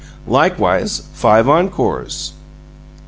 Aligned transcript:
Likewise 0.25 1.07
five 1.13 1.47
encores. 1.47 2.33